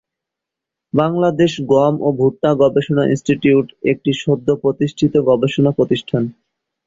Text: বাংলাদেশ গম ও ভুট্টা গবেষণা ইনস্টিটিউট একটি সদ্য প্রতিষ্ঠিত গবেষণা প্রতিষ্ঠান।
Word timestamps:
বাংলাদেশ 0.93 1.51
গম 1.71 1.93
ও 2.01 2.09
ভুট্টা 2.19 2.49
গবেষণা 2.61 3.03
ইনস্টিটিউট 3.05 3.67
একটি 3.91 4.11
সদ্য 4.23 4.47
প্রতিষ্ঠিত 4.63 5.13
গবেষণা 5.29 5.71
প্রতিষ্ঠান। 5.77 6.23